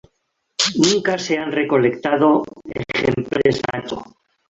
[0.79, 2.41] Nunca se han recolectado
[2.91, 4.01] ejemplares macho.